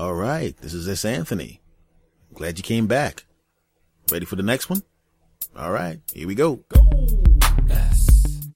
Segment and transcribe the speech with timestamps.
[0.00, 1.04] All right, this is S.
[1.04, 1.60] Anthony.
[2.32, 3.26] Glad you came back.
[4.10, 4.82] Ready for the next one?
[5.54, 6.64] All right, here we go.
[6.70, 6.80] Go!
[7.68, 8.48] S.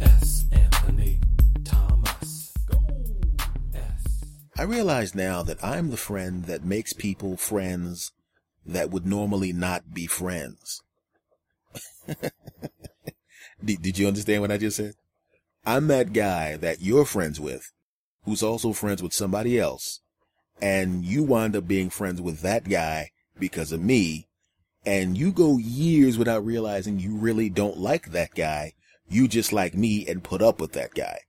[0.00, 0.46] S.
[0.50, 1.20] Anthony
[1.64, 2.54] Thomas.
[2.66, 2.82] Go!
[3.74, 4.24] S.
[4.56, 8.12] I realize now that I'm the friend that makes people friends
[8.64, 10.82] that would normally not be friends.
[13.62, 14.94] did, did you understand what I just said?
[15.66, 17.70] I'm that guy that you're friends with,
[18.24, 20.00] who's also friends with somebody else,
[20.60, 24.28] and you wind up being friends with that guy because of me,
[24.86, 28.72] and you go years without realizing you really don't like that guy.
[29.08, 31.20] You just like me and put up with that guy.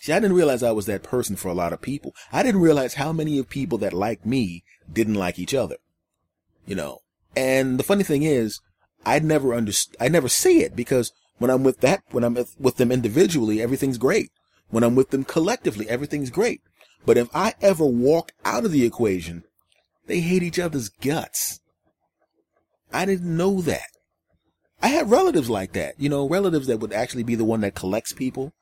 [0.00, 2.14] See, I didn't realize I was that person for a lot of people.
[2.32, 5.76] I didn't realize how many of people that like me didn't like each other.
[6.66, 7.00] You know,
[7.36, 8.60] and the funny thing is,
[9.04, 12.76] I never underst- I never see it because when I'm with that, when I'm with
[12.76, 14.30] them individually, everything's great.
[14.70, 16.60] When I'm with them collectively, everything's great.
[17.06, 19.44] But if I ever walk out of the equation,
[20.06, 21.60] they hate each other's guts.
[22.92, 23.88] I didn't know that.
[24.82, 27.74] I had relatives like that, you know, relatives that would actually be the one that
[27.74, 28.52] collects people,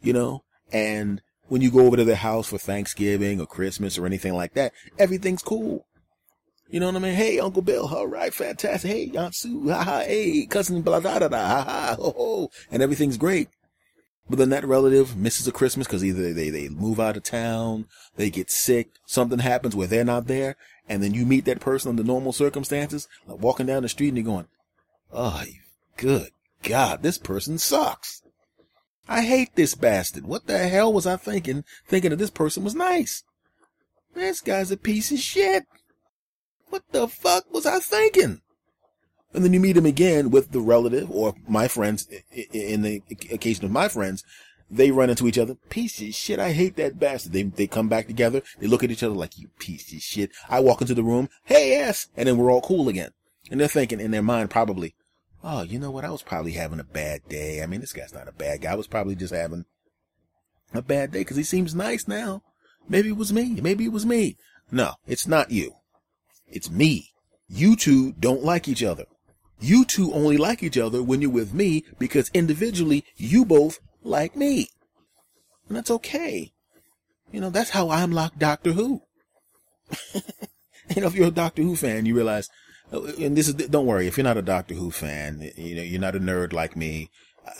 [0.00, 4.06] you know, and when you go over to their house for Thanksgiving or Christmas or
[4.06, 5.86] anything like that, everything's cool.
[6.68, 7.14] You know what I mean?
[7.14, 8.90] Hey, Uncle Bill, all right, fantastic.
[8.90, 12.50] Hey, Aunt Sue, ha ha, hey, cousin, blah, da, da, da, ha ha, ho, ho,
[12.70, 13.48] and everything's great.
[14.28, 17.86] But then that relative misses a Christmas because either they, they move out of town,
[18.16, 20.56] they get sick, something happens where they're not there,
[20.88, 24.16] and then you meet that person under normal circumstances, like walking down the street and
[24.16, 24.48] you're going,
[25.12, 25.44] oh,
[25.96, 26.30] good
[26.62, 28.22] God, this person sucks.
[29.08, 30.26] I hate this bastard.
[30.26, 33.22] What the hell was I thinking, thinking that this person was nice?
[34.14, 35.64] This guy's a piece of shit.
[36.70, 38.40] What the fuck was I thinking?
[39.36, 42.08] And then you meet him again with the relative or my friends
[42.52, 44.24] in the occasion of my friends.
[44.70, 45.56] They run into each other.
[45.68, 46.40] Piece of shit.
[46.40, 47.32] I hate that bastard.
[47.32, 48.42] They, they come back together.
[48.58, 50.30] They look at each other like, you piece of shit.
[50.48, 51.28] I walk into the room.
[51.44, 52.08] Hey, ass.
[52.16, 53.10] And then we're all cool again.
[53.50, 54.94] And they're thinking in their mind probably,
[55.44, 56.06] oh, you know what?
[56.06, 57.62] I was probably having a bad day.
[57.62, 58.72] I mean, this guy's not a bad guy.
[58.72, 59.66] I was probably just having
[60.72, 62.42] a bad day because he seems nice now.
[62.88, 63.60] Maybe it was me.
[63.60, 64.38] Maybe it was me.
[64.72, 65.74] No, it's not you.
[66.48, 67.10] It's me.
[67.48, 69.04] You two don't like each other.
[69.60, 74.36] You two only like each other when you're with me because individually you both like
[74.36, 74.68] me.
[75.68, 76.52] And that's okay.
[77.32, 79.02] You know, that's how I'm like Doctor Who.
[80.14, 82.48] you know, if you're a Doctor Who fan, you realize,
[82.92, 85.82] uh, and this is, don't worry, if you're not a Doctor Who fan, you know,
[85.82, 87.10] you're not a nerd like me,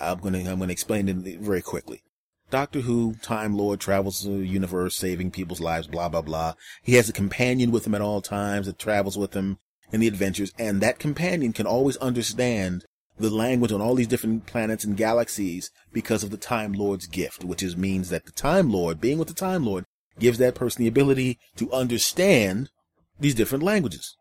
[0.01, 2.03] I'm gonna, I'm gonna explain it very quickly.
[2.51, 6.55] Doctor Who, Time Lord, travels the universe, saving people's lives, blah, blah, blah.
[6.83, 9.59] He has a companion with him at all times that travels with him
[9.93, 12.85] in the adventures, and that companion can always understand
[13.19, 17.45] the language on all these different planets and galaxies because of the Time Lord's gift,
[17.45, 19.85] which is means that the Time Lord, being with the Time Lord,
[20.19, 22.71] gives that person the ability to understand
[23.19, 24.17] these different languages.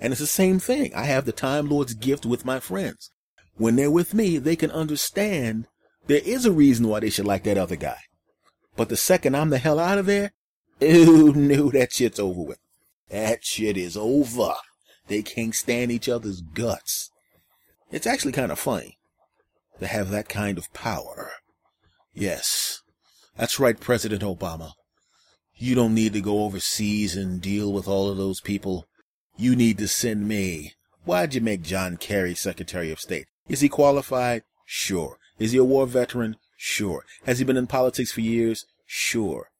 [0.00, 0.94] And it's the same thing.
[0.94, 3.10] I have the Time Lord's gift with my friends.
[3.56, 5.66] When they're with me, they can understand
[6.06, 7.98] there is a reason why they should like that other guy.
[8.76, 10.32] But the second I'm the hell out of there,
[10.82, 12.58] ooh, no, that shit's over with.
[13.08, 14.54] That shit is over.
[15.08, 17.10] They can't stand each other's guts.
[17.90, 18.98] It's actually kind of funny
[19.78, 21.30] to have that kind of power.
[22.14, 22.82] Yes,
[23.36, 24.72] that's right, President Obama.
[25.54, 28.86] You don't need to go overseas and deal with all of those people.
[29.36, 30.74] You need to send me.
[31.04, 33.26] Why'd you make John Kerry Secretary of State?
[33.48, 34.42] Is he qualified?
[34.64, 35.18] Sure.
[35.38, 36.36] Is he a war veteran?
[36.56, 37.04] Sure.
[37.24, 38.66] Has he been in politics for years?
[38.86, 39.50] Sure.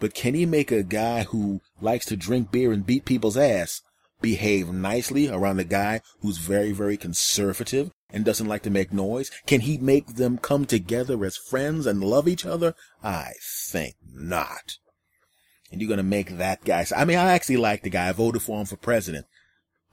[0.00, 3.82] But can he make a guy who likes to drink beer and beat people's ass
[4.20, 9.30] behave nicely around a guy who's very, very conservative and doesn't like to make noise?
[9.46, 12.74] Can he make them come together as friends and love each other?
[13.02, 13.32] I
[13.70, 14.78] think not.
[15.70, 16.86] And you're going to make that guy.
[16.96, 18.08] I mean, I actually like the guy.
[18.08, 19.26] I voted for him for president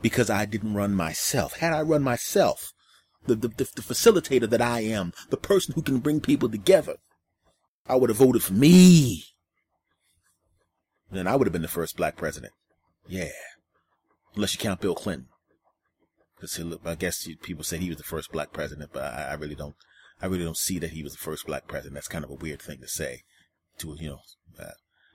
[0.02, 1.58] because I didn't run myself.
[1.58, 2.72] Had I run myself,
[3.26, 6.96] the, the, the, the facilitator that I am, the person who can bring people together.
[7.88, 9.24] I would have voted for me.
[11.12, 12.54] Then I would have been the first black president.
[13.08, 13.30] Yeah.
[14.36, 15.28] Unless you count Bill Clinton.
[16.40, 19.56] Cause I guess people say he was the first black president, but I, I really
[19.56, 19.76] don't,
[20.22, 21.96] I really don't see that he was the first black president.
[21.96, 23.24] That's kind of a weird thing to say
[23.80, 24.20] to, you know,
[24.60, 24.72] uh,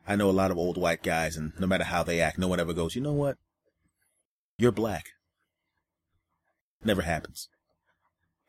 [0.08, 2.48] I know a lot of old white guys and no matter how they act, no
[2.48, 3.36] one ever goes, you know what?
[4.56, 5.06] You're black.
[6.82, 7.48] Never happens.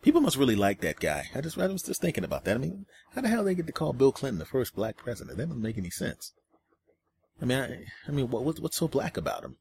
[0.02, 1.30] People must really like that guy.
[1.36, 2.56] I just I was just thinking about that.
[2.56, 5.38] I mean, how the hell they get to call Bill Clinton the first black president?
[5.38, 6.34] That doesn't make any sense.
[7.42, 9.58] I mean, I, I mean, what, what's so black about him?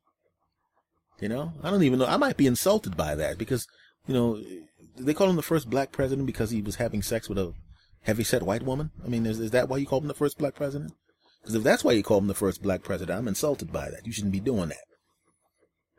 [1.20, 2.06] You know, I don't even know.
[2.06, 3.66] I might be insulted by that because,
[4.06, 4.42] you know,
[4.96, 7.52] they call him the first black president because he was having sex with a
[8.02, 8.90] heavy set white woman.
[9.04, 10.92] I mean, is, is that why you call him the first black president?
[11.42, 14.06] Because if that's why you call him the first black president, I'm insulted by that.
[14.06, 14.84] You shouldn't be doing that.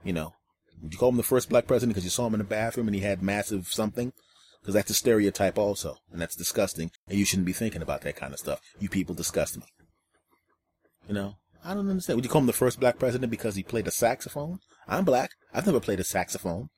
[0.03, 0.33] You know,
[0.81, 2.95] you call him the first black president because you saw him in the bathroom and
[2.95, 4.13] he had massive something?
[4.61, 8.15] Because that's a stereotype also, and that's disgusting, and you shouldn't be thinking about that
[8.15, 8.59] kind of stuff.
[8.79, 9.63] You people disgust me.
[11.07, 11.35] You know,
[11.65, 12.17] I don't understand.
[12.17, 14.59] Would you call him the first black president because he played a saxophone?
[14.87, 15.31] I'm black.
[15.53, 16.69] I've never played a saxophone.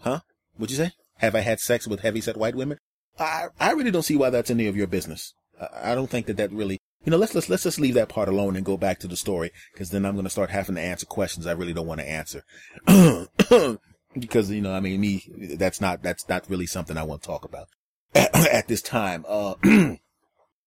[0.00, 0.20] Huh?
[0.56, 0.92] What'd you say?
[1.18, 2.78] Have I had sex with heavyset white women?
[3.18, 5.34] I I really don't see why that's any of your business.
[5.60, 6.78] I, I don't think that that really.
[7.04, 9.16] You know, let's let's let's just leave that part alone and go back to the
[9.16, 12.00] story, because then I'm going to start having to answer questions I really don't want
[12.00, 12.42] to answer.
[14.18, 15.24] because you know, I mean, me,
[15.56, 17.68] that's not that's not really something I want to talk about
[18.14, 19.24] at, at this time.
[19.28, 19.54] Uh,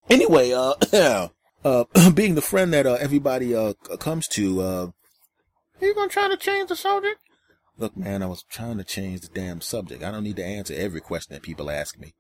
[0.10, 1.28] anyway, uh,
[1.64, 4.88] uh, being the friend that uh, everybody uh comes to, uh,
[5.88, 7.20] you gonna try to change the subject?
[7.82, 10.04] look, man, I was trying to change the damn subject.
[10.04, 12.14] I don't need to answer every question that people ask me.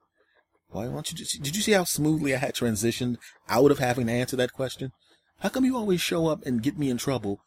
[0.70, 3.18] Why don't you just, did you see how smoothly I had transitioned
[3.48, 4.92] out of having to answer that question?
[5.40, 7.40] How come you always show up and get me in trouble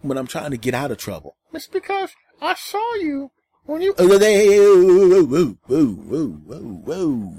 [0.00, 1.36] when I'm trying to get out of trouble?
[1.52, 3.30] It's because I saw you
[3.64, 3.94] when you.
[3.94, 4.16] Whoa, whoa,
[5.26, 7.34] whoa, whoa, whoa, whoa.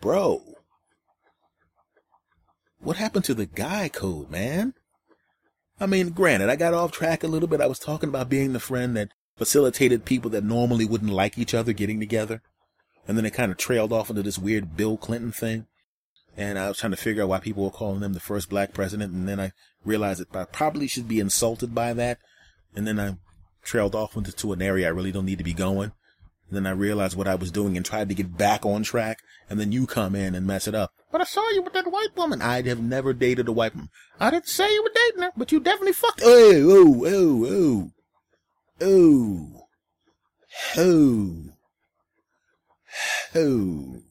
[0.00, 0.42] Bro.
[2.80, 4.74] What happened to the guy code, man?
[5.80, 7.60] I mean, granted, I got off track a little bit.
[7.60, 11.54] I was talking about being the friend that facilitated people that normally wouldn't like each
[11.54, 12.42] other getting together.
[13.06, 15.66] And then it kind of trailed off into this weird Bill Clinton thing.
[16.36, 18.74] And I was trying to figure out why people were calling him the first black
[18.74, 19.12] president.
[19.12, 19.52] And then I
[19.84, 22.18] realized that I probably should be insulted by that.
[22.74, 23.16] And then I
[23.62, 25.92] trailed off into an area I really don't need to be going.
[26.48, 29.20] And then I realized what I was doing and tried to get back on track.
[29.48, 30.92] And then you come in and mess it up.
[31.10, 32.42] But I saw you with that white woman.
[32.42, 33.90] I'd have never dated a white woman.
[34.20, 36.26] I didn't say you were dating her, but you definitely fucked her.
[36.26, 37.90] Oh, oh, oh, oh.
[38.80, 39.66] Oh.
[40.76, 41.44] Oh.
[43.34, 44.02] Oh.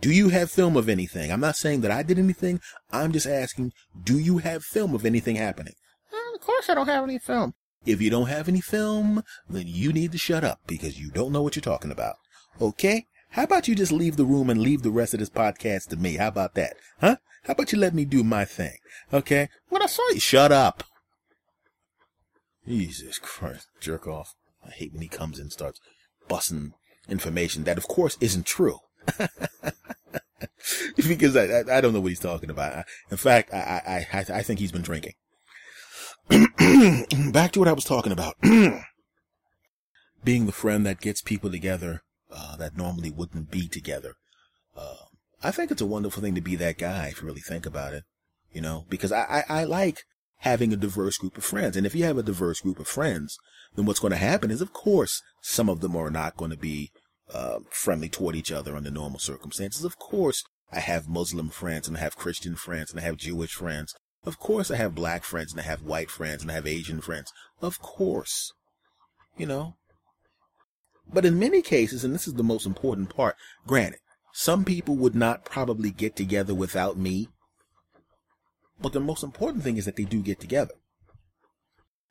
[0.00, 1.32] Do you have film of anything?
[1.32, 2.60] I'm not saying that I did anything.
[2.92, 3.72] I'm just asking,
[4.02, 5.74] do you have film of anything happening?
[6.12, 7.54] Uh, of course I don't have any film.
[7.86, 11.32] If you don't have any film, then you need to shut up because you don't
[11.32, 12.16] know what you're talking about.
[12.60, 13.06] Okay?
[13.34, 15.96] How about you just leave the room and leave the rest of this podcast to
[15.96, 16.18] me?
[16.18, 16.76] How about that?
[17.00, 17.16] Huh?
[17.42, 18.76] How about you let me do my thing?
[19.12, 19.48] Okay?
[19.70, 20.84] When I saw you, Shut up.
[22.64, 23.66] Jesus Christ.
[23.80, 24.36] Jerk off.
[24.64, 25.80] I hate when he comes and starts
[26.28, 26.74] busting
[27.08, 28.78] information that of course isn't true.
[30.96, 32.84] because I, I, I don't know what he's talking about.
[33.10, 35.14] In fact, I, I, I, I think he's been drinking.
[37.32, 38.36] Back to what I was talking about.
[40.22, 42.03] Being the friend that gets people together,
[42.34, 44.14] uh, that normally wouldn't be together.
[44.76, 44.96] Uh,
[45.42, 47.94] I think it's a wonderful thing to be that guy if you really think about
[47.94, 48.04] it.
[48.52, 50.04] You know, because I, I, I like
[50.38, 51.76] having a diverse group of friends.
[51.76, 53.36] And if you have a diverse group of friends,
[53.74, 56.56] then what's going to happen is, of course, some of them are not going to
[56.56, 56.92] be
[57.32, 59.84] uh, friendly toward each other under normal circumstances.
[59.84, 63.52] Of course, I have Muslim friends and I have Christian friends and I have Jewish
[63.52, 63.94] friends.
[64.24, 67.00] Of course, I have black friends and I have white friends and I have Asian
[67.00, 67.32] friends.
[67.60, 68.52] Of course.
[69.36, 69.76] You know.
[71.12, 73.36] But in many cases, and this is the most important part,
[73.66, 74.00] granted,
[74.32, 77.28] some people would not probably get together without me.
[78.80, 80.74] But the most important thing is that they do get together.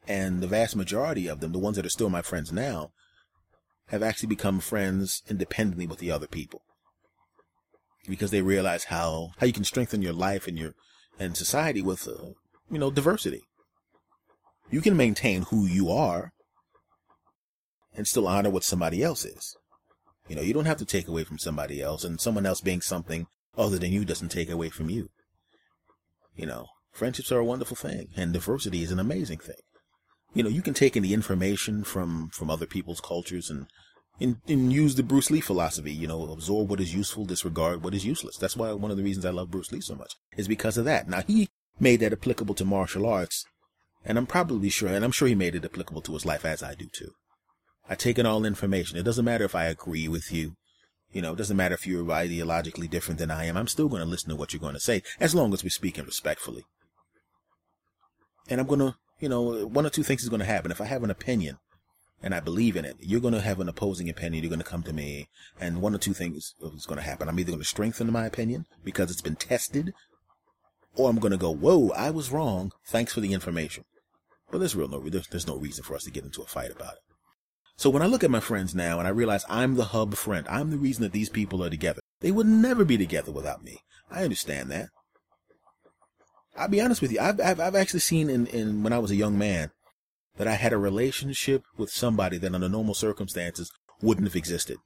[0.08, 2.92] And the vast majority of them, the ones that are still my friends now,
[3.88, 6.62] have actually become friends independently with the other people.
[8.08, 10.74] Because they realize how, how you can strengthen your life and your,
[11.20, 12.32] and society with, uh,
[12.70, 13.42] you know, diversity.
[14.70, 16.34] You can maintain who you are
[17.96, 19.56] and still honor what somebody else is.
[20.28, 22.82] You know, you don't have to take away from somebody else and someone else being
[22.82, 25.10] something other than you doesn't take away from you.
[26.36, 29.62] You know, friendships are a wonderful thing and diversity is an amazing thing.
[30.34, 33.68] You know, you can take in the information from, from other people's cultures and,
[34.20, 37.94] and, and use the Bruce Lee philosophy, you know, absorb what is useful, disregard what
[37.94, 38.38] is useless.
[38.38, 40.86] That's why one of the reasons I love Bruce Lee so much is because of
[40.86, 41.08] that.
[41.08, 43.46] Now he made that applicable to martial arts
[44.06, 46.62] and I'm probably sure, and I'm sure he made it applicable to his life as
[46.62, 47.12] I do too.
[47.90, 48.98] I take in all information.
[48.98, 50.56] It doesn't matter if I agree with you.
[51.12, 53.56] You know, it doesn't matter if you're ideologically different than I am.
[53.56, 55.70] I'm still going to listen to what you're going to say as long as we're
[55.70, 56.66] speaking respectfully.
[58.50, 60.72] And I'm going to, you know, one or two things is going to happen.
[60.72, 61.58] If I have an opinion
[62.22, 64.44] and I believe in it, you're going to have an opposing opinion.
[64.44, 65.28] You're going to come to me
[65.60, 67.30] and one or two things is going to happen.
[67.30, 69.94] I'm either going to strengthen my opinion because it's been tested
[70.96, 72.72] or I'm going to go, whoa, I was wrong.
[72.88, 73.86] Thanks for the information.
[74.52, 76.72] But there's real no, there's, there's no reason for us to get into a fight
[76.72, 77.13] about it.
[77.76, 80.46] So when I look at my friends now and I realize I'm the hub friend,
[80.50, 82.02] I'm the reason that these people are together.
[82.22, 83.80] They would never be together without me.
[84.12, 84.90] I understand that.
[86.56, 87.20] I'll be honest with you.
[87.20, 89.72] I've, I've, I've actually seen in, in when I was a young man
[90.38, 94.78] that I had a relationship with somebody that under normal circumstances wouldn't have existed.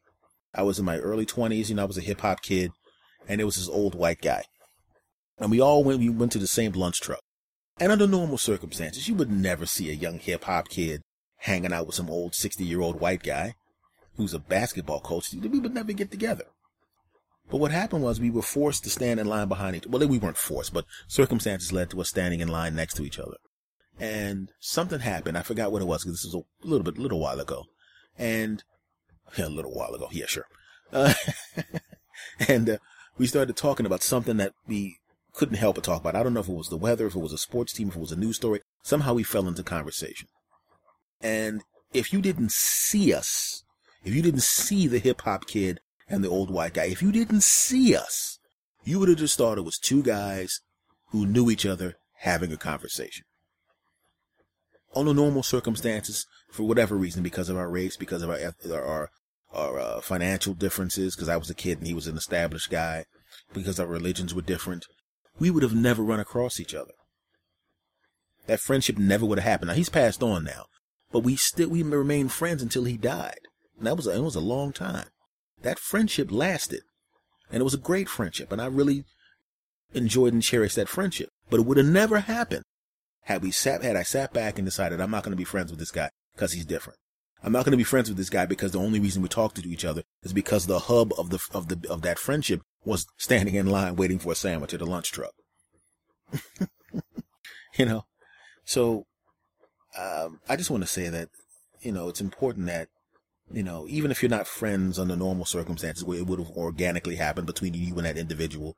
[0.56, 2.72] I was in my early twenties, you know, I was a hip hop kid
[3.28, 4.44] and it was this old white guy.
[5.38, 7.20] And we all went, we went to the same lunch truck.
[7.80, 11.02] And under normal circumstances, you would never see a young hip hop kid
[11.38, 13.56] hanging out with some old 60 year old white guy
[14.16, 15.34] who's a basketball coach.
[15.34, 16.46] We would never get together.
[17.50, 19.98] But what happened was we were forced to stand in line behind each other.
[19.98, 23.20] Well, we weren't forced, but circumstances led to us standing in line next to each
[23.20, 23.38] other.
[24.00, 25.38] And something happened.
[25.38, 27.66] I forgot what it was because this was a little bit, little while ago.
[28.18, 28.64] And,
[29.38, 30.10] yeah, a little while ago.
[30.12, 30.46] Yeah, sure.
[30.92, 31.14] Uh,
[32.48, 32.78] and, uh,
[33.18, 34.98] we started talking about something that we
[35.34, 36.16] couldn't help but talk about.
[36.16, 37.96] I don't know if it was the weather, if it was a sports team, if
[37.96, 38.62] it was a news story.
[38.84, 40.28] Somehow we fell into conversation.
[41.22, 43.64] And if you didn't see us,
[44.04, 47.12] if you didn't see the hip hop kid and the old white guy, if you
[47.12, 48.40] didn't see us,
[48.84, 50.62] you would have just thought it was two guys
[51.10, 53.26] who knew each other having a conversation.
[54.96, 59.10] Under normal circumstances, for whatever reason, because of our race, because of our our
[59.54, 63.06] our uh, financial differences, because I was a kid and he was an established guy,
[63.54, 64.86] because our religions were different,
[65.40, 66.94] we would have never run across each other.
[68.46, 69.70] That friendship never would have happened.
[69.70, 70.66] Now he's passed on now,
[71.12, 73.40] but we still we remained friends until he died.
[73.78, 75.08] And that was a, it was a long time.
[75.62, 76.82] That friendship lasted,
[77.52, 79.06] and it was a great friendship, and I really
[79.94, 81.30] enjoyed and cherished that friendship.
[81.50, 82.64] But it would have never happened
[83.24, 85.72] had we sat had I sat back and decided I'm not going to be friends
[85.72, 87.00] with this guy because he's different.
[87.44, 89.56] I'm not going to be friends with this guy because the only reason we talked
[89.58, 93.06] to each other is because the hub of the of the of that friendship was
[93.18, 95.34] standing in line waiting for a sandwich at a lunch truck.
[97.78, 98.06] you know,
[98.66, 99.06] so
[99.98, 101.30] um, I just want to say that
[101.82, 102.88] you know it's important that
[103.52, 107.16] you know even if you're not friends under normal circumstances where it would have organically
[107.16, 108.76] happened between you and that individual,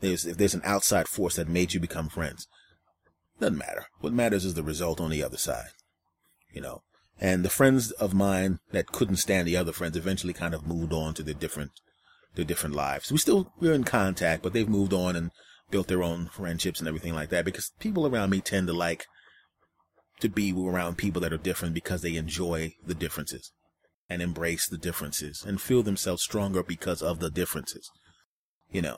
[0.00, 2.46] there's if there's an outside force that made you become friends,
[3.40, 3.86] doesn't matter.
[4.00, 5.70] What matters is the result on the other side.
[6.52, 6.82] You know,
[7.20, 10.92] and the friends of mine that couldn't stand the other friends eventually kind of moved
[10.92, 11.70] on to their different,
[12.34, 13.10] their different lives.
[13.10, 15.30] We still, we're in contact, but they've moved on and
[15.70, 19.06] built their own friendships and everything like that because people around me tend to like
[20.22, 23.52] to be around people that are different because they enjoy the differences
[24.08, 27.90] and embrace the differences and feel themselves stronger because of the differences.
[28.70, 28.96] You know.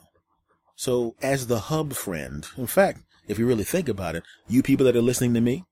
[0.75, 4.85] So as the hub friend, in fact, if you really think about it, you people
[4.85, 5.63] that are listening to me,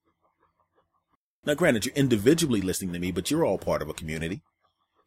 [1.45, 4.41] now, granted, you're individually listening to me, but you're all part of a community.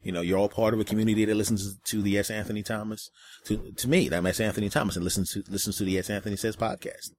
[0.03, 2.31] You know, you're all part of a community that listens to the S.
[2.31, 3.11] Anthony Thomas,
[3.45, 4.41] to, to me, I'm S.
[4.41, 6.11] Anthony Thomas and listens to, listens to the S.
[6.11, 7.11] Anthony Says podcast.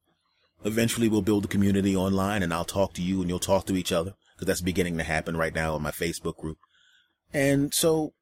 [0.66, 3.78] Eventually we'll build a community online and I'll talk to you and you'll talk to
[3.78, 6.58] each other because that's beginning to happen right now in my Facebook group.
[7.34, 8.14] And so,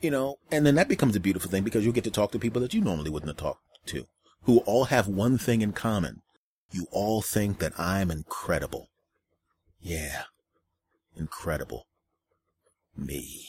[0.00, 2.38] you know, and then that becomes a beautiful thing because you'll get to talk to
[2.38, 4.06] people that you normally wouldn't have talked to
[4.42, 6.22] who all have one thing in common.
[6.70, 8.88] You all think that I'm incredible.
[9.80, 10.22] Yeah.
[11.16, 11.86] Incredible.
[12.96, 13.46] Me.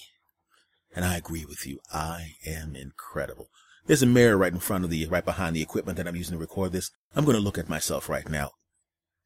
[0.96, 1.80] And I agree with you.
[1.94, 3.50] I am incredible.
[3.90, 6.36] There's a mirror right in front of the, right behind the equipment that I'm using
[6.36, 6.92] to record this.
[7.16, 8.52] I'm going to look at myself right now.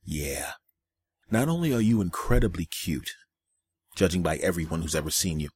[0.06, 0.54] Yeah.
[1.30, 3.10] Not only are you incredibly cute,
[3.94, 5.50] judging by everyone who's ever seen you,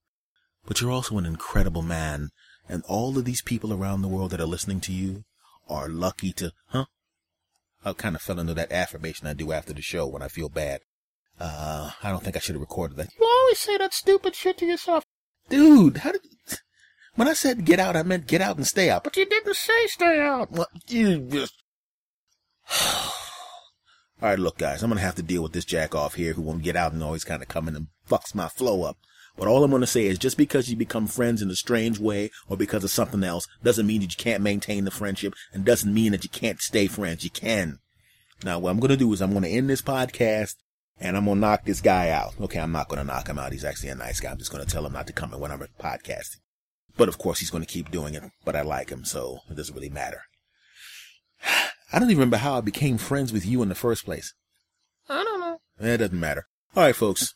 [0.65, 2.31] but you're also an incredible man.
[2.67, 5.23] And all of these people around the world that are listening to you
[5.69, 6.87] are lucky to, huh?
[7.85, 10.49] I kind of fell into that affirmation I do after the show when I feel
[10.49, 10.81] bad.
[11.39, 13.11] Uh, I don't think I should have recorded that.
[13.17, 15.05] You always say that stupid shit to yourself.
[15.47, 16.23] Dude, how did,
[17.17, 19.03] when I said get out, I meant get out and stay out.
[19.03, 20.51] But you didn't say stay out.
[20.51, 21.53] Well, you just,
[22.81, 26.43] all right, look, guys, I'm gonna have to deal with this jack off here who
[26.43, 28.97] won't get out and always kind of coming and fucks my flow up.
[29.35, 32.29] But all I'm gonna say is just because you become friends in a strange way
[32.47, 35.93] or because of something else doesn't mean that you can't maintain the friendship and doesn't
[35.93, 37.23] mean that you can't stay friends.
[37.23, 37.79] You can.
[38.43, 40.53] Now, what I'm gonna do is I'm gonna end this podcast
[40.99, 42.35] and I'm gonna knock this guy out.
[42.39, 43.53] Okay, I'm not gonna knock him out.
[43.53, 44.29] He's actually a nice guy.
[44.29, 46.37] I'm just gonna tell him not to come in when I'm podcasting.
[46.97, 48.23] But of course, he's gonna keep doing it.
[48.43, 50.23] But I like him, so it doesn't really matter.
[51.93, 54.33] I don't even remember how I became friends with you in the first place.
[55.07, 55.59] I don't know.
[55.79, 56.47] It doesn't matter.
[56.75, 57.35] All right, folks,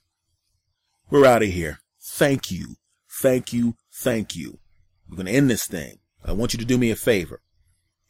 [1.09, 1.79] we're out of here.
[2.01, 2.75] Thank you,
[3.21, 4.59] thank you, thank you.
[5.09, 5.99] We're gonna end this thing.
[6.23, 7.41] I want you to do me a favor.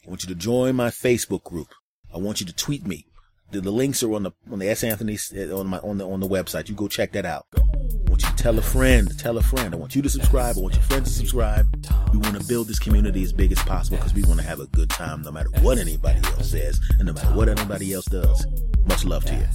[0.06, 1.68] I want you to join my Facebook group.
[2.14, 3.06] I want you to tweet me
[3.52, 6.08] the, the links are on the on the S Anthony uh, on my on the
[6.08, 6.70] on the website.
[6.70, 7.46] You go check that out.
[8.42, 9.72] Tell a friend, tell a friend.
[9.72, 10.58] I want you to subscribe.
[10.58, 11.68] I want your friends to subscribe.
[12.12, 14.60] We want to build this community as big as possible because we want to have
[14.60, 18.06] a good time no matter what anybody else says and no matter what anybody else
[18.06, 18.48] does.
[18.88, 19.46] Much love to you.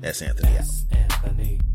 [0.00, 1.73] That's Anthony out.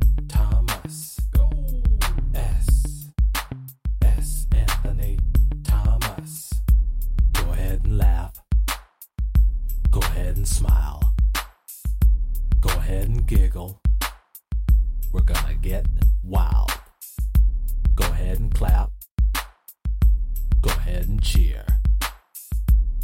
[20.90, 21.66] Ahead and cheer.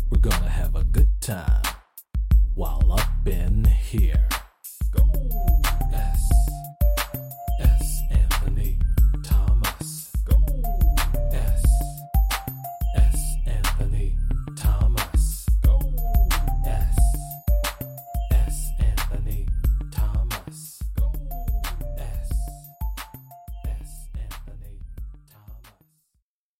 [0.09, 1.61] We're gonna have a good time
[2.55, 4.27] while up in here.